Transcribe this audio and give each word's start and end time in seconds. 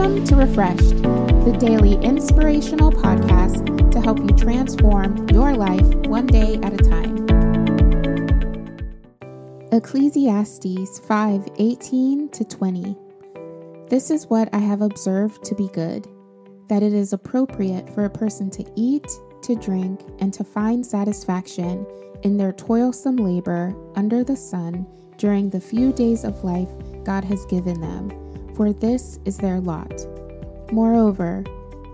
to 0.00 0.34
Refreshed, 0.34 1.02
the 1.44 1.54
daily 1.60 1.96
inspirational 1.96 2.90
podcast 2.90 3.90
to 3.90 4.00
help 4.00 4.18
you 4.18 4.28
transform 4.28 5.28
your 5.28 5.54
life 5.54 5.86
one 6.06 6.26
day 6.26 6.54
at 6.62 6.72
a 6.72 6.78
time. 6.78 7.26
Ecclesiastes 9.70 11.00
5 11.00 11.48
18 11.58 12.30
to 12.30 12.44
20. 12.44 12.96
This 13.90 14.10
is 14.10 14.26
what 14.26 14.48
I 14.54 14.58
have 14.58 14.80
observed 14.80 15.44
to 15.44 15.54
be 15.54 15.68
good 15.68 16.08
that 16.68 16.82
it 16.82 16.94
is 16.94 17.12
appropriate 17.12 17.92
for 17.94 18.06
a 18.06 18.10
person 18.10 18.48
to 18.52 18.64
eat, 18.76 19.06
to 19.42 19.54
drink, 19.54 20.00
and 20.20 20.32
to 20.32 20.44
find 20.44 20.84
satisfaction 20.84 21.86
in 22.22 22.38
their 22.38 22.52
toilsome 22.52 23.16
labor 23.16 23.74
under 23.96 24.24
the 24.24 24.36
sun 24.36 24.86
during 25.18 25.50
the 25.50 25.60
few 25.60 25.92
days 25.92 26.24
of 26.24 26.42
life 26.42 26.70
God 27.04 27.22
has 27.24 27.44
given 27.46 27.78
them 27.82 28.10
for 28.60 28.74
this 28.74 29.18
is 29.24 29.38
their 29.38 29.58
lot. 29.58 29.90
Moreover, 30.70 31.40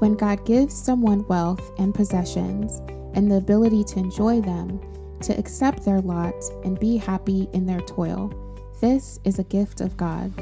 when 0.00 0.16
God 0.16 0.44
gives 0.44 0.74
someone 0.74 1.24
wealth 1.28 1.70
and 1.78 1.94
possessions 1.94 2.80
and 3.16 3.30
the 3.30 3.36
ability 3.36 3.84
to 3.84 4.00
enjoy 4.00 4.40
them, 4.40 4.80
to 5.20 5.38
accept 5.38 5.84
their 5.84 6.00
lot 6.00 6.34
and 6.64 6.76
be 6.80 6.96
happy 6.96 7.48
in 7.52 7.66
their 7.66 7.82
toil, 7.82 8.32
this 8.80 9.20
is 9.22 9.38
a 9.38 9.44
gift 9.44 9.80
of 9.80 9.96
God. 9.96 10.36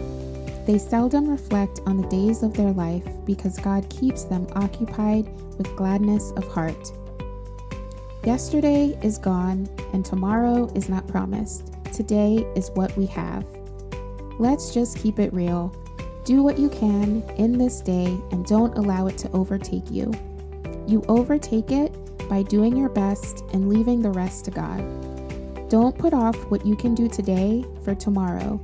They 0.67 0.79
seldom 0.79 1.29
reflect 1.29 1.81
on 1.85 2.01
the 2.01 2.09
days 2.09 2.43
of 2.43 2.55
their 2.55 2.73
life 2.73 3.05
because 3.27 3.59
God 3.59 3.87
keeps 3.91 4.25
them 4.25 4.47
occupied 4.55 5.27
with 5.59 5.77
gladness 5.77 6.33
of 6.37 6.49
heart. 6.49 6.91
Yesterday 8.25 8.99
is 9.03 9.19
gone 9.19 9.69
and 9.93 10.03
tomorrow 10.07 10.73
is 10.75 10.89
not 10.89 11.07
promised. 11.07 11.71
Today 11.93 12.51
is 12.57 12.71
what 12.71 12.97
we 12.97 13.05
have. 13.09 13.45
Let's 14.39 14.73
just 14.73 14.97
keep 14.97 15.19
it 15.19 15.31
real 15.35 15.77
do 16.25 16.43
what 16.43 16.59
you 16.59 16.71
can 16.71 17.23
in 17.37 17.59
this 17.59 17.81
day 17.81 18.07
and 18.33 18.47
don't 18.47 18.77
allow 18.79 19.07
it 19.07 19.19
to 19.19 19.31
overtake 19.33 19.91
you. 19.91 20.11
You 20.87 21.05
overtake 21.07 21.71
it 21.71 21.93
by 22.29 22.43
doing 22.43 22.77
your 22.77 22.89
best 22.89 23.45
and 23.53 23.69
leaving 23.69 24.01
the 24.01 24.11
rest 24.11 24.47
to 24.47 24.51
God. 24.51 24.81
Don't 25.69 25.97
put 25.99 26.15
off 26.15 26.37
what 26.51 26.65
you 26.65 26.77
can 26.77 26.95
do 26.95 27.09
today 27.09 27.65
for 27.85 27.95
tomorrow. 27.95 28.59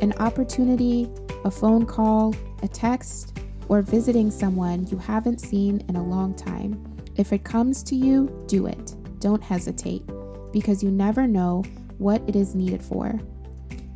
An 0.00 0.12
opportunity, 0.14 1.08
a 1.44 1.50
phone 1.50 1.86
call, 1.86 2.34
a 2.62 2.68
text, 2.68 3.38
or 3.68 3.82
visiting 3.82 4.30
someone 4.30 4.86
you 4.88 4.96
haven't 4.96 5.40
seen 5.40 5.84
in 5.88 5.96
a 5.96 6.02
long 6.02 6.34
time. 6.34 6.82
If 7.16 7.32
it 7.32 7.44
comes 7.44 7.82
to 7.84 7.94
you, 7.94 8.44
do 8.46 8.66
it. 8.66 8.94
Don't 9.20 9.42
hesitate, 9.42 10.02
because 10.52 10.82
you 10.82 10.90
never 10.90 11.26
know 11.26 11.62
what 11.98 12.20
it 12.28 12.36
is 12.36 12.54
needed 12.54 12.82
for. 12.82 13.20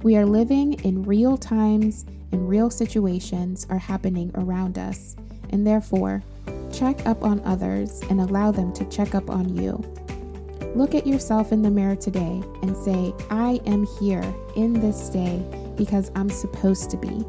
We 0.03 0.17
are 0.17 0.25
living 0.25 0.75
in 0.85 1.03
real 1.03 1.37
times 1.37 2.07
and 2.33 2.49
real 2.49 2.71
situations 2.71 3.67
are 3.71 3.79
happening 3.79 4.31
around 4.35 4.79
us, 4.79 5.17
and 5.51 5.67
therefore, 5.67 6.23
check 6.73 7.07
up 7.07 7.23
on 7.23 7.41
others 7.45 8.01
and 8.11 8.21
allow 8.21 8.51
them 8.51 8.73
to 8.75 8.85
check 8.89 9.15
up 9.15 9.29
on 9.31 9.55
you. 9.57 9.83
Look 10.75 10.95
at 10.95 11.07
yourself 11.07 11.51
in 11.51 11.63
the 11.63 11.71
mirror 11.71 11.97
today 11.97 12.43
and 12.63 12.77
say, 12.77 13.13
I 13.29 13.61
am 13.67 13.87
here 13.99 14.25
in 14.55 14.75
this 14.75 15.09
day 15.09 15.45
because 15.77 16.13
I'm 16.15 16.31
supposed 16.31 16.91
to 16.91 16.97
be. 16.97 17.25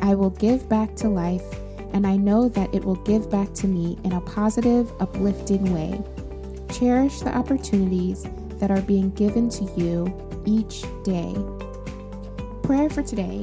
I 0.00 0.14
will 0.14 0.30
give 0.30 0.68
back 0.68 0.96
to 0.96 1.08
life, 1.08 1.44
and 1.92 2.06
I 2.06 2.16
know 2.16 2.48
that 2.48 2.74
it 2.74 2.84
will 2.84 2.96
give 2.96 3.30
back 3.30 3.52
to 3.54 3.68
me 3.68 3.98
in 4.02 4.12
a 4.12 4.20
positive, 4.20 4.92
uplifting 5.00 5.72
way. 5.72 6.02
Cherish 6.72 7.20
the 7.20 7.36
opportunities 7.36 8.26
that 8.58 8.70
are 8.70 8.82
being 8.82 9.10
given 9.10 9.48
to 9.50 9.64
you 9.76 10.12
each 10.44 10.82
day. 11.04 11.34
Prayer 12.62 12.90
for 12.90 13.02
today 13.02 13.42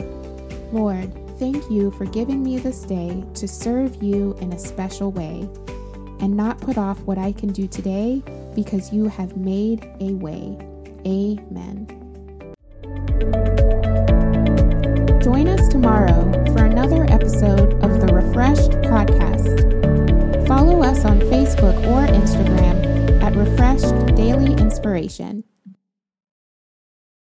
Lord, 0.72 1.12
thank 1.40 1.70
you 1.72 1.90
for 1.92 2.06
giving 2.06 2.44
me 2.44 2.60
this 2.60 2.82
day 2.82 3.24
to 3.34 3.48
serve 3.48 4.04
you 4.04 4.36
in 4.40 4.54
a 4.54 4.60
special 4.60 5.12
way 5.12 5.50
and 6.20 6.36
not 6.36 6.60
put 6.60 6.78
off 6.78 7.00
what 7.02 7.18
I 7.18 7.32
can 7.32 7.52
do 7.52 7.68
today 7.68 8.22
because 8.54 8.94
you 8.94 9.08
have 9.08 9.36
made 9.36 9.84
a 10.00 10.14
way. 10.14 10.58
Amen. 11.08 11.88
Join 15.24 15.48
us 15.48 15.68
tomorrow 15.70 16.32
for 16.54 16.66
another 16.66 17.06
episode 17.10 17.74
of 17.84 18.02
the 18.02 18.14
Refreshed 18.14 18.72
Podcast. 18.84 20.48
Follow 20.48 20.84
us 20.84 21.04
on 21.04 21.20
Facebook 21.22 21.78
or 21.88 22.06
Instagram 22.14 23.24
at 23.24 23.36
Refreshed 23.36 24.16
Daily 24.16 24.54
Inspiration. 24.54 25.44